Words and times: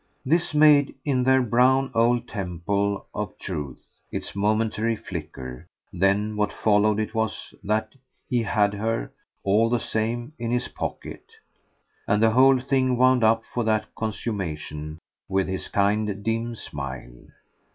This 0.25 0.55
made, 0.55 0.95
in 1.05 1.21
their 1.25 1.43
brown 1.43 1.91
old 1.93 2.27
temple 2.27 3.05
of 3.13 3.37
truth, 3.37 3.85
its 4.11 4.35
momentary 4.35 4.95
flicker; 4.95 5.67
then 5.93 6.35
what 6.35 6.51
followed 6.51 6.99
it 6.99 7.13
was 7.13 7.53
that 7.63 7.93
he 8.27 8.41
had 8.41 8.73
her, 8.73 9.11
all 9.43 9.69
the 9.69 9.79
same, 9.79 10.33
in 10.39 10.49
his 10.49 10.67
pocket; 10.69 11.25
and 12.07 12.19
the 12.19 12.31
whole 12.31 12.59
thing 12.59 12.97
wound 12.97 13.23
up 13.23 13.43
for 13.53 13.63
that 13.63 13.93
consummation 13.93 14.97
with 15.29 15.47
his 15.47 15.67
kind 15.67 16.23
dim 16.23 16.55
smile. 16.55 17.27